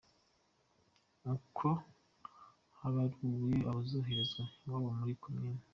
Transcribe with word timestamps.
Uko 1.35 1.67
habaruwe 2.79 3.55
abazoherezwa 3.69 4.43
iwabo 4.63 4.89
muri 4.99 5.13
Komini 5.23 5.61